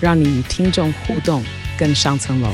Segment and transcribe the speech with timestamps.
[0.00, 1.42] 让你与听众互动
[1.76, 2.48] 更上层楼。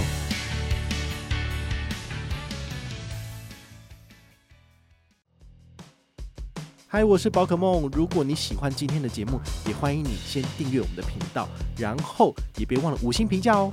[6.87, 7.87] 嗨，我是宝可梦。
[7.93, 13.71] 如果你喜欢今天的节目，也欢迎你先订阅我们的频道，然后也别忘了五星评价哦。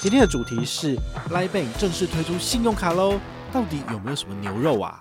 [0.00, 0.94] 今天的主题是
[1.30, 3.18] l i Bank 正式推出信用卡喽，
[3.52, 5.00] 到底有没有什么牛肉啊？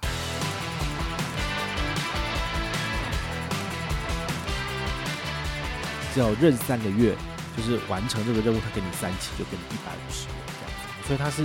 [6.12, 7.16] 只要认三个月，
[7.56, 11.08] 就是完成这个任务，他给你三期，就给你一百五十元这样子。
[11.08, 11.44] 所以他是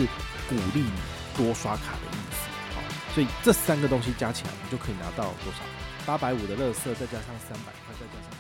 [0.49, 0.93] 鼓励你
[1.37, 2.49] 多刷卡的意思。
[2.75, 2.83] 好，
[3.15, 5.59] 所以这三个东西加起来，你就可以拿到多少？
[6.07, 8.31] 八百五的乐色，再加上三百块，再加上。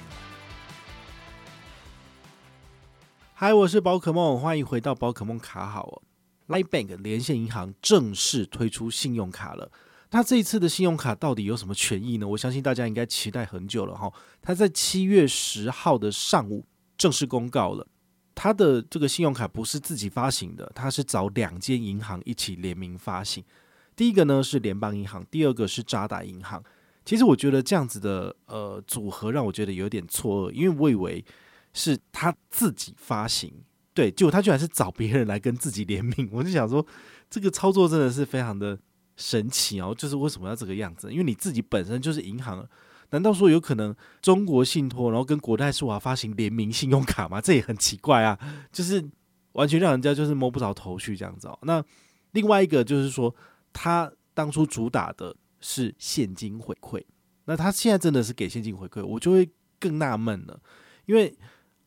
[3.34, 6.03] 嗨，我是宝可梦，欢迎回到宝可梦卡好哦。
[6.48, 9.70] LINE Bank 连线银行正式推出信用卡了。
[10.11, 12.27] 它这一次的信用卡到底有什么权益呢？
[12.27, 14.11] 我相信大家应该期待很久了哈。
[14.41, 16.64] 它在七月十号的上午
[16.99, 17.87] 正式公告了，
[18.35, 23.43] 他的这个信用卡不是自己发行的，他是找两间银行一起联名发行。
[23.97, 26.63] 第一个呢是联邦银行，第二个是渣打银行。
[27.05, 31.25] 其实我觉得这样子的呃组合让我觉得有点错愕，因为我以为
[31.73, 33.51] 是他自己发行，
[33.95, 36.85] 对，结果他居然是找别人来跟自己联名，我就想说
[37.31, 38.79] 这个操作真的是非常的
[39.17, 41.11] 神奇哦，就是为什么要这个样子？
[41.11, 42.69] 因为你自己本身就是银行，
[43.11, 47.41] 难道说有可能中国信托然后跟国泰世华发行联名信用卡吗？
[47.41, 48.39] 这也很奇怪啊，
[48.73, 49.05] 就是
[49.53, 51.59] 完全让人家就是摸不着头绪这样子哦。
[51.62, 51.84] 那
[52.33, 53.35] 另外一个就是说，
[53.73, 55.35] 他当初主打的。
[55.61, 57.02] 是现金回馈，
[57.46, 60.57] 那他现在真的是给现金回馈，我就会更纳闷了，
[61.05, 61.36] 因为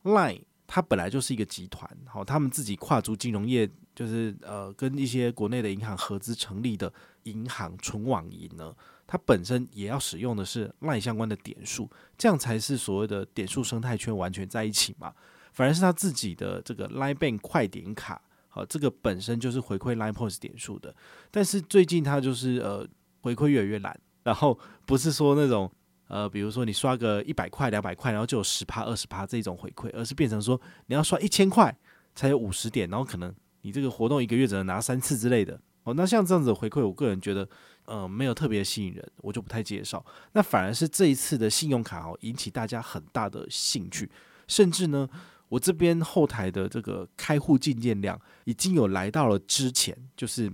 [0.02, 6.92] Line 它本来就是一个集团，好，他们自己跨足金融业，就是呃跟一些国内的银行合资成立的
[7.24, 8.74] 银行纯网银呢，
[9.06, 15.14] 它本身也要使用的是 Line 相关的点数，这样才是所谓的点数生态圈完全在一起嘛，
[15.52, 20.94] 反而是他自己的这个 Line Bank 快点卡，好，这个本身就是回馈 Line Points 点数的，
[21.30, 22.86] 但是最近它就是呃。
[23.24, 25.70] 回馈越来越懒，然后不是说那种
[26.08, 31.72] 呃，比如说你刷个一百块、两百块，然后就有十趴、二十趴这种回馈，而是变成说你要刷一千块
[32.16, 33.32] 才有五十点，然后可能
[33.62, 35.60] 你这个活动一个月只能拿三次之类的。
[35.82, 37.48] 哦，那像这样子的回馈，我个人觉得
[37.86, 40.04] 呃没有特别吸引人，我就不太介绍。
[40.34, 44.08] 那反而是这一次的信用卡哦，引起大家很大的兴趣，
[44.46, 45.08] 甚至呢，
[45.48, 50.52] 我这边后台的这个开户进件量已经有来到了之前就是。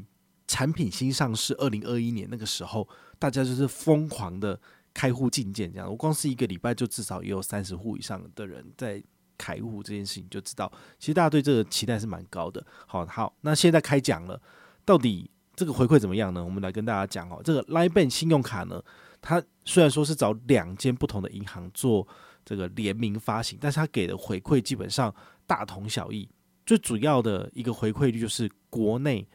[0.50, 4.58] 产品新上市，二零二一年那个时候，大家就是疯狂的
[4.94, 5.86] 开户进件，这样。
[5.86, 9.04] 我光是一个礼拜就至少也有三十户以上的人在
[9.38, 12.62] 开户，这件事情就知道，其实大家对这个期待是蛮高的。
[12.86, 14.38] 好，好，那现在开讲了，
[14.84, 16.44] 到底这个回馈怎么样呢？
[16.44, 17.40] 我们来跟大家讲哦。
[17.42, 18.82] 这个 LINE Bank 信用卡呢，
[19.22, 22.06] 它虽然说是找两间不同的银行做
[22.44, 25.14] 这个联名发行，但是它给的回馈基本上
[25.46, 26.28] 大同小异。
[26.66, 29.26] 最主要的一个回馈率就是国内。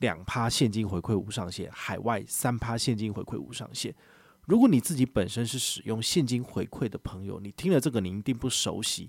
[0.00, 3.94] 两趴现金回馈无上限，海外三趴现金回馈无上限。
[4.42, 9.08] 如果你自己本身是使用现金回馈的朋友，你听了这个你一定不熟悉。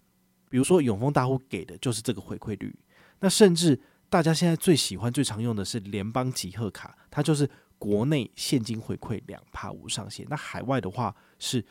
[0.49, 2.73] 比如说永丰大户给的就是这个回馈率，
[3.19, 11.63] 那甚至大家现在最喜欢、最常用的是联邦集贺卡，它就是国内现金回馈两趴无上限，那海外的话是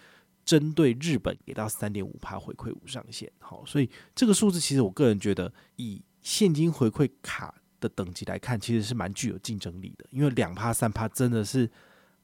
[0.45, 3.31] 针对日本给到三点五趴回馈无上限。
[3.39, 7.55] 好，所以这个数字其实我个人觉得以现金回馈卡。
[7.79, 11.71] 的等级来看，其实是蛮具有竞争力的，因为两趴三趴真的是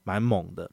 [0.02, 0.69] 蛮猛的。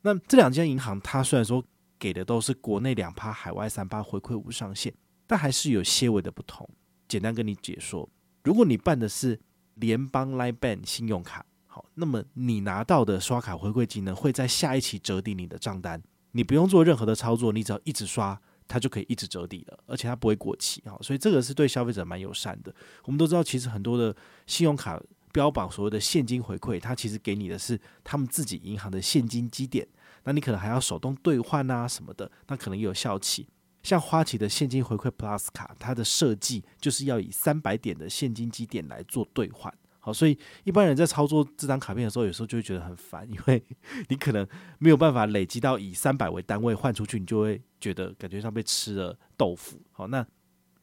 [0.00, 1.62] 那这两间银行，它虽然说
[1.98, 4.90] 给的都是国内两趴、海外三趴回馈无上限，
[5.32, 6.68] 但还是有些微的不同。
[7.08, 8.06] 简单跟你解说，
[8.44, 9.40] 如果你办的是
[9.76, 16.02] 联邦 LINE Bank 信用卡，好，那么你拿到的刷卡回馈金呢，会在下一期折抵你的账单，
[16.32, 18.38] 你不用做任何的操作，你只要一直刷。
[18.68, 22.74] 它就可以一直折抵了，而且它不会过期哈，所以这个是对消费者蛮友善的。
[23.04, 24.14] 我们都知道，其实很多的
[24.46, 25.02] 信用卡
[25.32, 29.88] 标榜所谓的现金回馈，它其实给你的是他们自己银行的现金积点，
[30.24, 33.48] 那你可能还要手动兑换啊什么的，那可能有效期。
[33.82, 39.72] 像花旗的现金回馈 Plus 卡，它的设计就是要以三百点的现金积点来做兑换。
[40.04, 43.62] 好，所以一般人在操作这张卡片的时候，有时候就会觉得很烦，因为
[44.08, 44.44] 你可能
[44.78, 49.80] 没有办法累积到以三百为单位换出去，你就会觉得感觉像被吃了豆腐。
[49.92, 50.26] 好，那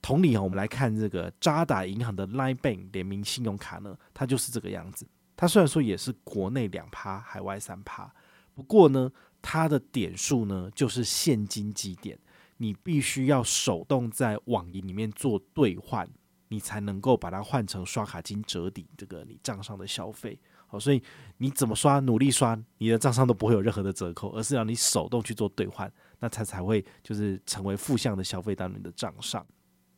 [0.01, 5.05] 同理啊，我们来看这个渣打银行的 Line Bank 联名信用卡呢，它就是这个样子。
[5.35, 8.09] 它虽然说也是国内两趴，海外三趴，
[8.53, 9.11] 不过呢，
[9.41, 12.17] 它的点数呢就是现金积点，
[12.61, 16.07] 你必须要手动在网银里面做兑换，
[16.49, 20.37] 你才能够把它换成刷卡金折抵这个你账上的消费。
[20.67, 21.01] 好，所以
[21.37, 29.43] 你怎么刷，努力刷，你的账上都不会有任何的折扣，而是让你手动去做兑换，那它才会就是成为负向的消费到你的账上。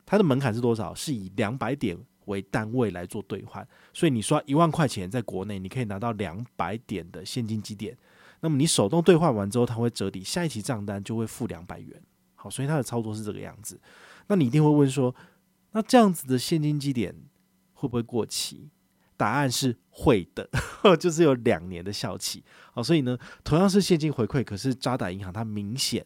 [0.06, 0.94] 它的门槛是多少？
[0.94, 7.98] 是以两百点为单位来做兑换，所以你刷一万块钱在国内，你可以拿到两百点的现金积点。
[8.40, 12.02] 那么你手动兑换完之后，它会折抵下一期账单就会付两百元。
[12.42, 13.80] 好，所以它的操作是这个样子。
[14.26, 15.14] 那你一定会问说，
[15.74, 17.16] 那这样子的现金积点
[17.74, 18.72] 会不会过期？
[19.16, 20.50] 答案是会的，
[21.00, 22.44] 就是有两年的效期。
[22.74, 26.04] 好，所以呢，同样是现金回馈，可是渣打银行它明显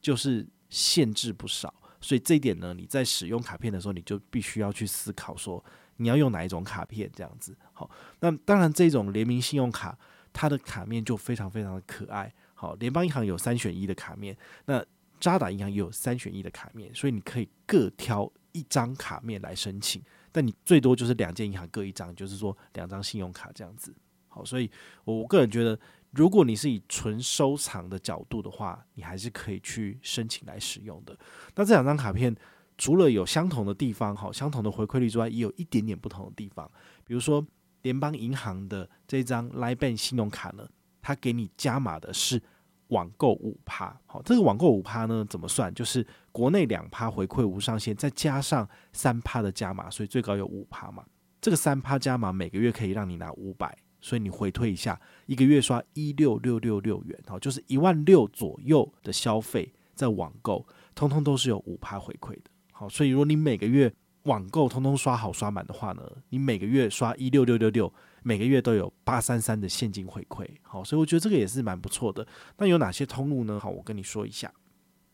[0.00, 1.74] 就是限制不少。
[2.00, 5.62] 所以这一点呢，你在使用卡片的时候，你就必须要去思考说，
[5.98, 7.54] 你要用哪一种卡片这样子。
[7.74, 7.90] 好，
[8.20, 9.98] 那当然这种联名信用卡，
[10.32, 12.32] 它的卡面就非常非常的可爱。
[12.54, 14.34] 好，联邦银行有三选一的卡面，
[14.64, 14.82] 那
[15.26, 20.00] 渣打银行也有三选一的卡面，所以你可以各挑一张卡面来申请，
[20.30, 23.92] 但你最多就是两间银行各一张，就是说两张信用卡这样子。
[24.28, 24.70] 好，所以
[25.04, 25.78] 我个人觉得。
[26.12, 31.14] 如果你是以纯收藏的角度的话，你还是可以去申请来使用的。
[31.54, 32.34] 那这两张卡片
[32.78, 36.70] 除了有相同的地方，好，相同的回馈率之外，也有一点点不同的地方。
[37.04, 37.46] 比如说，
[37.82, 40.66] 联邦银行的这张 Line Bank 信用卡呢，
[41.02, 42.42] 它给你加码的是
[42.88, 43.98] 网购五趴。
[44.06, 45.72] 好，这个网购五趴呢，怎么算？
[45.74, 51.04] 就是国内两趴回馈无上限，再加上三趴的加码，所以最高有五趴嘛。
[51.40, 53.76] 这个三趴加码每个月可以让你拿五百。
[53.98, 62.42] 所以你回退一下，一个月刷一六六六六元，好，就是一万六左右的消费，在网购，通通都是有五趴回馈的。
[62.70, 63.92] 好，所以如果你每个月
[64.24, 67.92] 网购通通刷好刷满的话呢，你每个月刷一六六六六，
[68.26, 70.44] 每个月都有八三三的现金回馈。
[70.62, 72.26] 好，所以我觉得这个也是蛮不错的。
[72.58, 73.60] 那有哪些通路呢？
[73.60, 74.52] 好，我跟你说一下，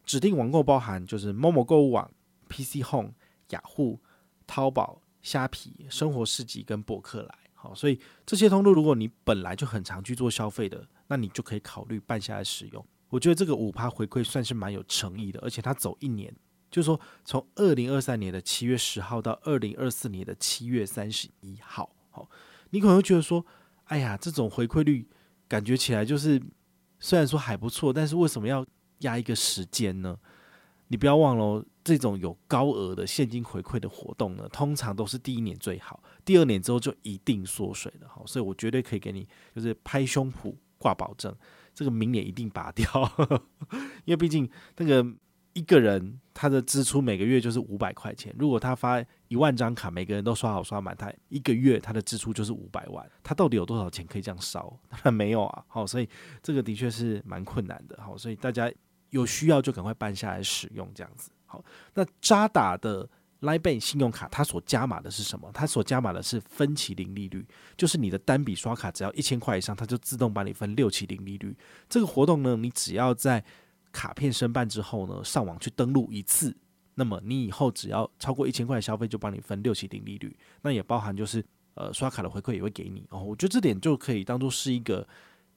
[0.06, 2.11] 指定网购包含就是某某购物网、
[2.49, 3.12] PC Home、
[3.50, 4.00] 雅虎、
[4.47, 7.38] 淘宝、虾皮、生活市集跟博客来。
[7.53, 12.82] 好，所以这些通路，如果你本来就很常去做消费的，那你就可以考虑办下来使用。
[13.11, 16.35] 我觉得这个五趴回馈算是蛮有诚意的，而且它走一年，
[16.70, 21.94] 就是说从二零二三年的七月十号到二零二四年的七月三十一号。
[22.09, 22.26] 好，
[22.72, 23.46] 你可能会觉得说，
[23.84, 25.08] 哎呀，这种回馈率
[25.48, 26.42] 感觉起来就是
[26.98, 28.66] 虽然说还不错，但是为什么要
[28.98, 30.19] 压一个时间呢？
[30.88, 38.08] 你不要忘了，这种有高额的现金回馈的活动呢，通常都是第一年最好，第二年之后就一定缩水了。
[38.08, 41.34] 好，所以我绝对可以给你，就是拍胸脯挂保证，
[41.75, 42.86] 这个明年一定拔掉，
[44.04, 45.02] 因为毕竟那个
[45.52, 54.78] 一个人他的支出每个月就是五百块钱，如果他发一万张卡，每个人都刷好刷满，他一个月他的支出就是五百万，他到底有多少钱可以这样烧？
[54.88, 55.64] 当然没有啊。
[55.69, 56.08] 好，所以
[56.43, 57.99] 这个的确是蛮困难的。
[58.02, 58.72] 好，所以大家。
[59.10, 61.62] 有需要就赶快办下来使用，这样子好。
[61.93, 63.06] 那渣打的
[63.43, 65.50] Line Bank 信用卡，它所加码的是什么？
[65.52, 67.46] 它所加码的是分期零利率，
[67.76, 71.54] 就是你的单笔刷卡只要一千块以上，它就自动帮你分六期零利率。
[71.90, 73.44] 这个活动呢，你只要在
[73.92, 76.56] 卡片申办之后呢，上网去登录一次，
[76.94, 80.37] 那么你以后只要超过一千块消费，就帮你分六期零利率。
[80.62, 81.44] 那也包含就是
[81.75, 83.22] 呃刷卡的回馈也会给你哦。
[83.22, 85.06] 我觉得这点就可以当做是一个。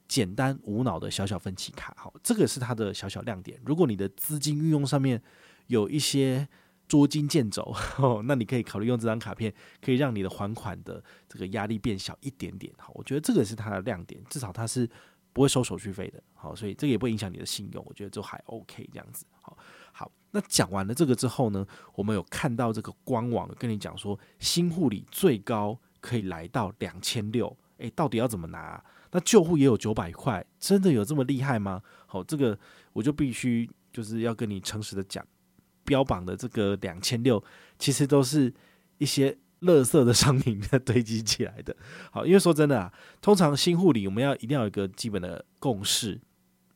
[0.08, 3.60] 简单无脑的小小分期卡，好，这个是它的小小亮点。
[3.64, 5.20] 如果你的资金运用上面
[5.66, 6.46] 有一些
[6.86, 7.74] 捉襟见肘，
[8.22, 12.72] 那你可以考虑用这张卡片，可以让你的还款的这个压力变小一点点。
[12.78, 14.88] 好，我觉得这个是它的亮点，至少它是
[15.36, 16.22] 不会收手续费的。
[16.32, 19.26] 好，所以这个也不影响你的信用，我觉得就还 OK 这样子。
[19.42, 19.54] 好，
[19.92, 28.82] 好，那讲完了这个之后呢，我们有看到这个官网跟你讲说，新护理最高可以来到两千六，诶，到底要怎么拿？
[29.10, 31.82] 那旧户也有九百块，真的有这么厉害吗？
[32.06, 32.58] 好，这个
[32.94, 35.22] 我就必须就是要跟你诚实的讲，
[35.84, 37.44] 标榜的这个两千六，
[37.78, 38.54] 其实都是
[38.96, 41.76] 一些垃圾的商品在堆积起来的。
[42.12, 46.20] 好，因为说真的啊，通常新护理我们要一定要有一个基本的共识，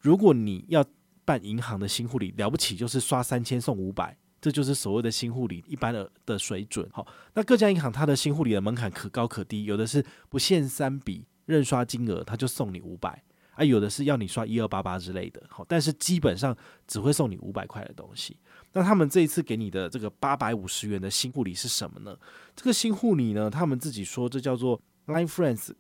[0.01, 0.85] 如果你要
[1.25, 6.89] 办银行的新护理，了不起就是刷三千送五百，这就是所谓的新护理一般的的水准。
[6.93, 11.27] 好，那各家银行它的新护理的门槛可高可低，有的是不限三笔。
[11.47, 13.25] 认刷金额他就送你五百
[13.61, 18.35] 啊，有的是要你刷一二八八之类的，好，但是基本上只会送你五百块的东西。
[18.73, 22.17] 那他们这一次给你的这个八百五十元的新护理是什么呢？
[22.57, 25.73] 这个新护理呢，他们自己说这叫做 Line Friends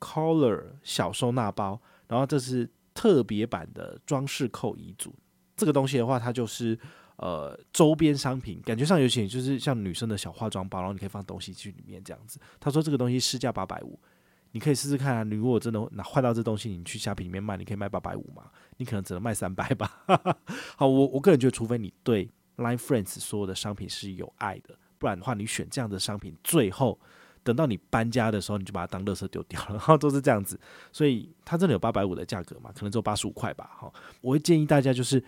[0.00, 5.14] Color 小收纳包，然后这是特别版的装饰扣遗组。
[5.56, 6.76] 这个东西的话，它就是
[7.18, 12.40] 呃周边商品，感觉上有些就是像女生的小化妆包，然后你可以放东西去里面这样子。
[12.58, 13.96] 他说这个东西市价八百五，
[14.52, 15.22] 你可以试试看啊。
[15.22, 18.50] 你如果真的拿换到这东西，你去虾皮里面卖，你可以卖八百五嘛？
[18.76, 20.04] 你可能只能卖三百吧。
[20.76, 26.98] 好，我我个人觉得，除非你对 Line Friends 所有的商品是有爱的，不然的话，你选这样的商品，最后。
[27.42, 30.60] 等到你搬家的时候，你就把它当垃圾丢掉了，然 后都是这样子，
[30.92, 32.70] 所以它真的有八百五的价格嘛？
[32.70, 33.70] 可能只有八十五块吧。
[33.78, 33.90] 好，
[34.20, 35.24] 我会建议大家就是，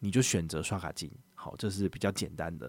[0.00, 2.68] 你就选择刷卡金，好，这是比较简单的。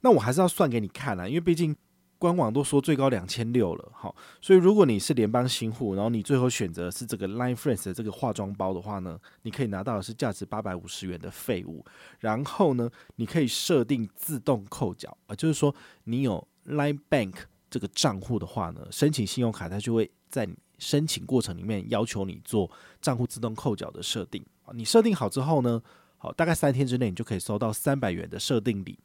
[0.00, 1.74] 那我还是要算给你看啊，因为毕竟
[2.20, 11.84] 官网都说最高两千六了，好，所以如果你是联邦新户，然后你最后选择是这个 Line Friends 的这个化妆包的话呢，你可以拿到的是价值八百五十元的废物，
[12.18, 15.74] 然后呢，你可以设定自动扣缴啊，就是说
[16.04, 17.34] 你有 Line Bank。
[17.72, 20.44] 这个账户的话呢，申请信用卡，它就会在
[20.78, 22.68] 申请过程里面要求你做
[23.00, 24.44] 账户自动扣缴的设定。
[24.74, 25.80] 你设定好之后呢，
[26.18, 28.98] 好，大概三天之内你就可以收到三百元的设定礼。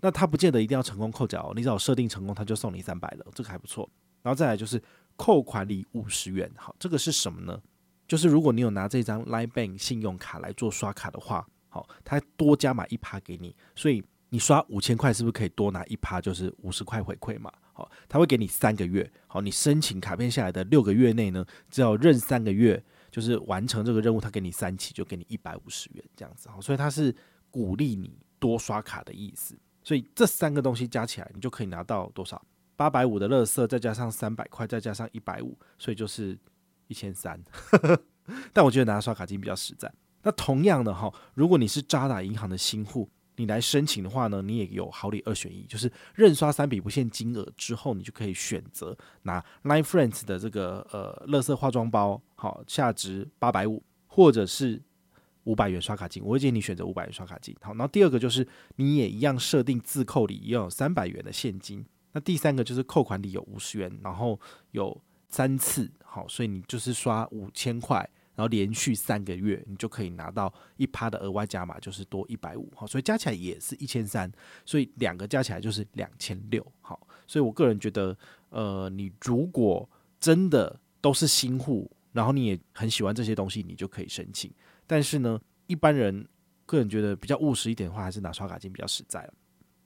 [0.00, 3.88] 那他不见得一定要成功扣缴哦，你只要设定成功，他就送你三百了，这个还不错。
[4.22, 4.82] 然后再来就是
[5.16, 7.60] 扣款礼五十元，好，这个是什么呢？
[8.06, 17.50] 就是如果你有拿这张 Line Bank 信用卡来做刷卡的话，好，它多加码一趴给你，所以你刷五千块是不是可以多拿一趴，就是五十块回馈嘛？
[17.72, 19.10] 好，他会给你三个月。
[19.26, 26.48] 好，你申请卡片下来的六个月内呢，只要认三个月，就是完成这个任务，他给你三期，就给你一百五十元这样子。
[26.48, 27.14] 好，所以他是
[27.50, 29.58] 鼓励你多刷卡的意思。
[29.84, 32.44] 所以这三个东西加起来，你就可以拿到多少？
[32.74, 36.36] 八百五的乐色，再加上三百块，再加上一百五，所以就是
[36.88, 37.40] 一千三。
[38.52, 39.92] 但我觉得拿刷卡金比较实在。
[40.22, 43.08] 那同样的哈，如果你是渣打银行的新户。
[43.36, 54.80] 你来申请的话呢，你也有好礼二选一，就是认刷三笔不限金额之后，你就可以选择拿 Line Friends 的这个呃乐色化妆包，好，价值八百五，或者是
[55.44, 56.22] 五百元刷卡金。
[56.24, 57.56] 我会建议你选择五百元刷卡金。
[57.60, 58.46] 好，然后第二个就是
[58.76, 61.84] 你也一样设定自扣里要有三百元的现金。
[62.12, 64.38] 那第三个就是扣款里有五十元，然后
[64.72, 68.08] 有三次，好，所以你就是刷五千块。
[68.36, 74.28] 然后连续三个月，你就可以拿到一趴的额外加码，就是多一百五，好，所以加起来也是一千三，
[74.66, 84.52] 所以两个加起来就是两千六，好，所以我个人觉得，呃，你如果真的都是新户，然后你也很喜欢这些东西，你就可以申请。
[84.86, 86.26] 但是呢，一般人
[86.66, 89.28] 个人觉得比较务实一点的话，还是拿刷卡金比较实在。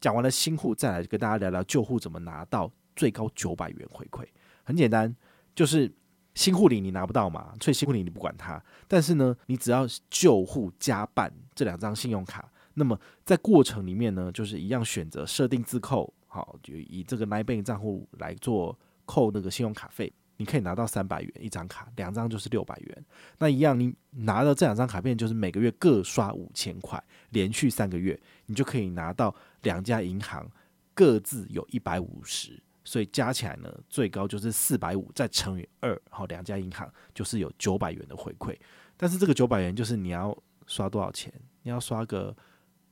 [0.01, 4.25] 讲完了新户，再来跟大家聊聊旧户怎么拿到最高九百元回馈。
[4.65, 5.15] 很简单，
[5.55, 5.93] 就是。
[6.35, 8.63] 新户里你拿不到嘛，所以新户里你不管它。
[8.87, 23.05] 但是呢，你只要旧户加办这两张信用卡，那么在过程里面呢，就是一样选择设定自扣，好，就以这个 NineBank 账户来做扣那个信用卡费，你可以拿到三百元一张卡，两张就是六百元。
[23.39, 30.51] 那一样，你拿到这两张卡片，就是每个月各刷五千块，连续三个月，你就可以拿到两家银行
[30.95, 32.59] 各自有一百五十。
[32.85, 38.57] 所以加起来呢，最高就是四百五，再乘以二，好，两家银行就是有九百元的回馈。
[38.97, 40.35] 但是这个九百元就是你要
[40.67, 41.31] 刷多少钱？
[41.63, 42.35] 你要刷个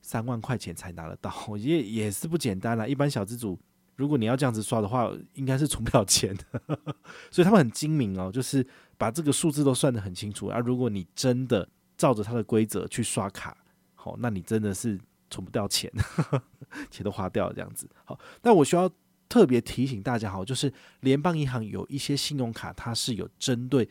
[0.03, 2.85] 三万块钱才拿得到，也也是不简单啦。
[2.85, 3.59] 一般小资主，
[3.97, 6.77] 如果你要这样子刷的话，应该是存不了钱的。
[7.29, 8.65] 所以他们很精明哦，就是
[8.97, 10.47] 把这个数字都算得很清楚。
[10.47, 13.57] 而、啊、如果你真的照着他的规则去刷卡，
[13.95, 14.97] 好，那你真的是
[15.29, 15.91] 存不掉钱，
[16.89, 17.89] 钱都花掉了这样子。
[18.05, 18.89] 好，那我需要。
[19.29, 23.87] 特别提醒大家，好，就是联邦银行有一些信用卡，它是有针对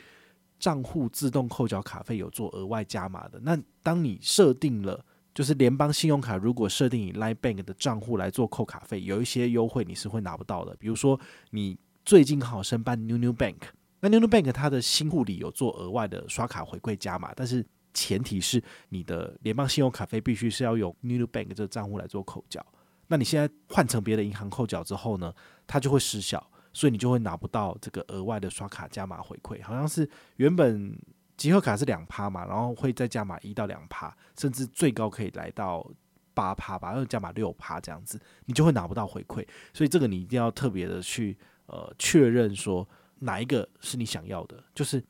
[0.58, 3.38] 账户自动扣缴卡费有做额外加码的。
[3.42, 5.04] 那当你设定了，
[5.36, 10.74] 就是联邦信用卡如果设定以 Line Bank 的账户来做扣卡费，有一些优惠你是会拿不到的。
[10.76, 11.76] 比如说，你
[12.06, 13.56] 最近好申办 New New Bank，
[14.00, 17.62] 那 New New Bank 它的新户里有做额外的刷卡回馈加码，但是
[17.92, 22.64] 前提是你的联邦信用卡费必须是要用 New New Bank 这个账户来做扣缴。
[23.08, 25.30] 那你现在换成别的银行扣缴之后呢，
[25.66, 29.62] 它就会失效，所以你就会拿不到这个额外的刷卡加码回馈。
[29.62, 30.98] 好像是原本
[31.36, 35.88] 集合卡是两趴嘛，然后会再加码一到两趴，甚至最高可以来到
[36.34, 39.46] 八趴吧，然后加码六趴这样子，你就会拿不到回馈。
[39.72, 42.88] 所以这个你一定要特别的去呃确认说
[43.18, 45.02] 哪一个是你想要的，就是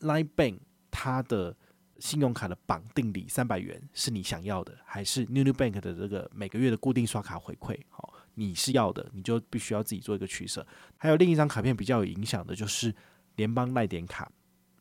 [0.00, 0.58] Line Bank
[0.90, 1.56] 它的。
[1.98, 7.74] 信用卡的绑定礼三百元是你想要的，还是 New New Bank 的这个每个月的固定刷卡回馈？
[7.88, 10.66] 好，你是要的，你就必须要自己做一个取舍。
[10.98, 12.94] 还有另一张卡片比较有影响的就是
[13.36, 14.30] 联邦赖点卡，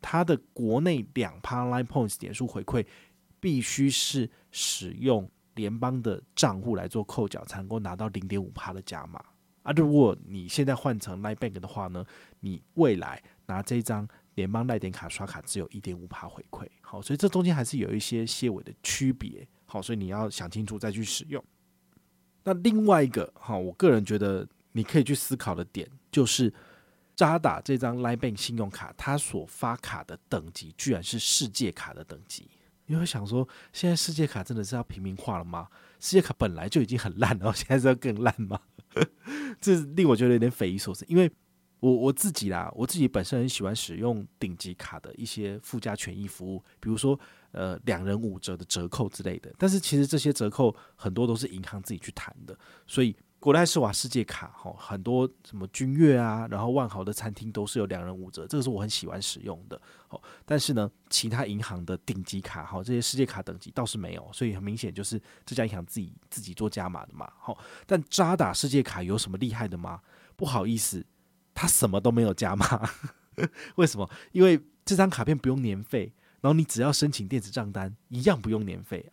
[0.07, 2.85] 它的国内两趴 Line Points 点数回馈
[3.39, 9.19] 必须是使用联邦的账户来做扣缴，才能够拿到零点五趴的加码。
[9.63, 12.05] 啊，如果你现在换成 Line Bank 的话呢，
[12.39, 14.07] 你未来拿这张。
[14.35, 21.41] 联邦赖点卡刷卡只有一点五趴回馈，好，所以这中间还是有一些些微的区别，好，所以你要想清楚再去使用。
[22.43, 26.53] 那另外一个哈，我个人觉得你可以去思考的点就是。
[27.15, 32.50] 渣打这张 LINE Bank 信用卡，它所发卡的等级居然是世界卡的等级。
[32.88, 35.67] 你会想说，现在世界卡真的是要平民化了吗？
[36.00, 38.60] 世界卡本来就已经很烂了，现在是要更烂吗？
[39.60, 41.03] 这令我觉得有点匪夷所思。
[41.07, 41.31] 因为
[41.79, 47.19] 我我自己啦，我自己本身很喜欢使用顶级卡的一些附加权益服务，比如说
[47.51, 49.51] 呃两人五折的折扣之类的。
[49.57, 52.55] 但是其实这些折扣很多都是银行自己去谈的，
[52.86, 53.15] 所以。
[53.45, 59.79] 国泰世华世界卡，哈，很多什么君悦啊，然后万豪的餐厅都是有两人五折，这个是我很喜欢使用的。
[60.09, 67.31] 哦，但是呢，其他银行的顶级卡，哈，这些世界卡等级倒是没有，所以很明显就是这家银行自己自己做加码的嘛。
[67.37, 70.01] 好，但渣打世界卡有什么厉害的吗？
[70.35, 71.05] 不好意思，
[71.53, 72.89] 它什么都没有加码。
[73.77, 74.09] 为什么？
[74.31, 76.11] 因为这张卡片不用年费，
[76.41, 79.11] 然后你只要申请电子账单，一样不用年费，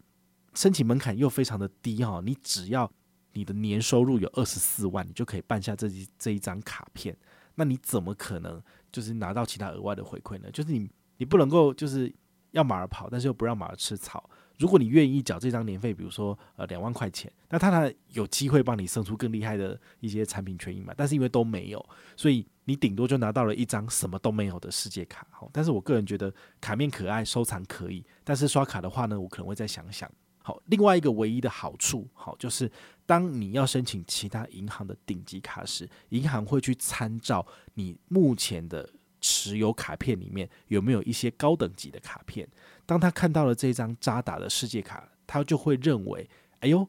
[0.54, 2.90] 申请门槛又非常的低哈，你只要。
[3.32, 7.16] 你的年收入有二十四万，你就可以办下这一这一张卡片。
[7.54, 10.50] 那你怎么可能就是拿到其他额外的回馈呢？
[10.50, 12.12] 就是你你不能够就是
[12.52, 14.28] 要马儿跑，但是又不让马儿吃草。
[14.58, 20.94] 如果你愿意缴这张年费，比如说呃两万块钱，那他呢有机会帮你生出更厉害的一些产品权益嘛？
[20.96, 21.84] 但是因为都没有，
[22.16, 25.26] 所以你顶多就拿到了一张什么都没有的世界卡。
[25.30, 30.10] 好，但是我个人觉得卡面可爱，收藏可以，但是刷卡的话呢，我可能会再想想。
[30.42, 32.70] 好，另外一个唯一的好处，好，就是
[33.06, 38.88] 当你要申请其他银行的顶级卡时，银行会去参照你目前的
[39.20, 42.48] 持有卡片里面有没有一些高等级的卡片。
[42.84, 46.86] 当他看到了这张渣打的世界卡，他就会认为，哎呦，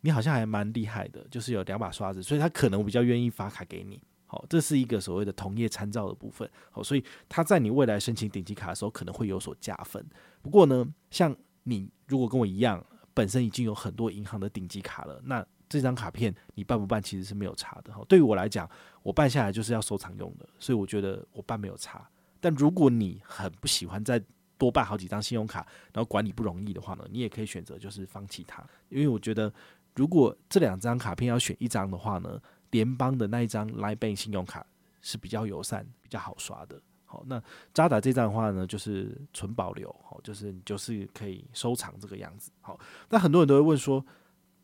[0.00, 4.02] 你好像还蛮厉害的，就是有两把刷子，所以他可能比较愿意发卡给你。
[4.26, 6.48] 好，这是一个所谓的同业参照的部分。
[6.70, 10.04] 好，所以他在你未来申请顶级卡的时候，可能会有所加分。
[10.42, 18.04] 不过呢，像你如果跟我一样，本身已经有很多银行的顶级卡了，那这张卡片你办不办其实是没有差的哈。
[18.08, 18.68] 对于我来讲，
[19.04, 22.04] 我办下来就是要收藏用的，所以我觉得我办没有差。
[22.40, 24.20] 但如果你很不喜欢再
[24.58, 29.52] 多办好几张信用卡，然后管理不容易的话呢，你也可以选择就是放弃它，因为我觉得
[29.94, 34.66] 如果这两张卡片要选一张的话呢，联邦的那一张 LINE Bank 信用卡
[35.00, 36.80] 是比较友善、比较好刷的。
[37.10, 37.42] 好，那
[37.74, 42.52] 渣打这张的话呢，就是纯保留，好，就是你就是可以收藏这个样子。
[42.60, 44.04] 好，那很多人都会问说，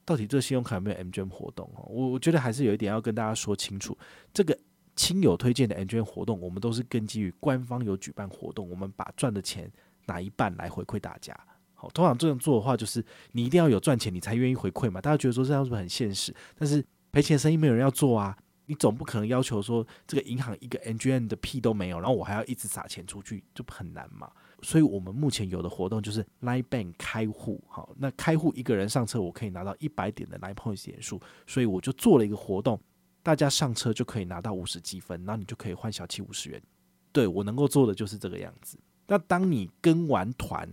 [0.04, 1.68] 到底这个信用卡有没有 MGM 活动？
[1.88, 3.98] 我我觉得还是有一点要跟大家说清楚，
[4.32, 4.56] 这个
[4.94, 9.68] 亲友推荐的 MGM 活动，我们都是根据于官方有举办活动，我们把赚的钱
[10.06, 11.37] 拿一半来回馈大家。
[11.74, 15.00] 好，通常这样做的话，就是你一定要有赚钱，你才愿意回馈嘛。
[15.00, 16.32] 大家觉得说这样是不是很现实？
[16.56, 18.38] 但是赔钱生意没有人要做啊。
[18.66, 24.31] 你总不可能要求说这个银行一个 MGM 的屁都没有，然后我还要一直撒钱出去，就很难嘛。
[24.62, 32.81] 所以我们目前有的活动就是 LINE Bank 开户，好，那开户一个人上车，我可以拿到一百点的 LINE Points 点数，所以我就做了一个活动，
[33.22, 36.61] 大家上车就可以拿到五十积分，然后你就可以换小七五十元。
[37.12, 38.79] 对，我能够做的就是这个样子。
[39.07, 40.68] 那当你跟完团，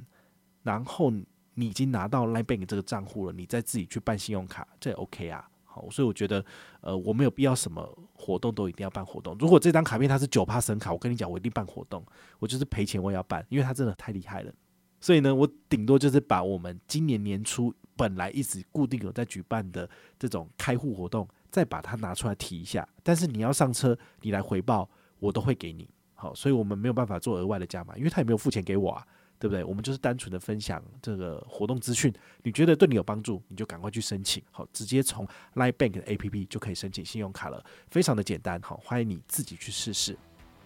[0.64, 5.48] 然后你已经拿到 LINE Bank 这个账户了，你再自己去办信用卡，这也 OK 啊。
[5.74, 6.46] 好，所以我觉得，
[6.82, 7.84] 呃，我没有必要什么
[8.14, 9.36] 活动都一定要办活动。
[9.40, 12.06] 如果这张卡片它是九趴神卡，我跟你讲，我一定办活动。
[12.38, 14.54] 我就是赔钱我也要办，因为它真的太厉害了。
[15.02, 22.88] 所以呢，我顶多就是把我们今年年初本来一直固定有在举办的这种开户活动，再把它拿出来提一下。
[23.02, 25.90] 但是你要上车，你来回报，我都会给你。
[26.14, 29.06] 好，所以我们没有办法做额外的加码，因为他也没有付钱给我啊。
[29.44, 29.62] 对不对？
[29.62, 34.42] 我们就是单纯的分享这个活动资讯，你觉得对你有帮助，你就赶快去申请。
[34.52, 38.58] 好，直接从 LINE Bank 的 APP 就可以申请信用卡了，非常的简单。
[38.62, 40.18] 好，欢迎你自己去试试。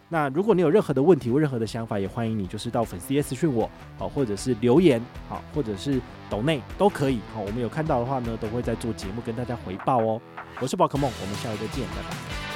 [0.10, 7.20] 那如果你有任何的问题或任何的想法，也欢迎你就是到粉丝页私讯我，好，或者是留言，好，或者是抖内都可以。
[7.34, 10.22] 好，我们有看到的话呢，都会在做节目跟大家回报哦。
[10.62, 12.47] 我是宝可梦，我们下回再见，拜拜。